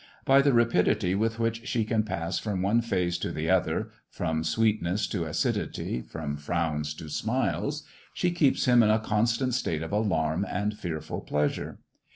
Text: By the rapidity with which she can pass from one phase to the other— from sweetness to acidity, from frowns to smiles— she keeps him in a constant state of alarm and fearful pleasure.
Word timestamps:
By 0.25 0.41
the 0.41 0.51
rapidity 0.51 1.13
with 1.13 1.37
which 1.37 1.67
she 1.67 1.85
can 1.85 2.01
pass 2.01 2.39
from 2.39 2.63
one 2.63 2.81
phase 2.81 3.19
to 3.19 3.31
the 3.31 3.51
other— 3.51 3.91
from 4.09 4.43
sweetness 4.43 5.05
to 5.09 5.25
acidity, 5.25 6.01
from 6.01 6.37
frowns 6.37 6.95
to 6.95 7.07
smiles— 7.07 7.83
she 8.15 8.31
keeps 8.31 8.65
him 8.65 8.81
in 8.81 8.89
a 8.89 8.97
constant 8.97 9.53
state 9.53 9.83
of 9.83 9.91
alarm 9.91 10.43
and 10.49 10.75
fearful 10.75 11.21
pleasure. 11.21 11.77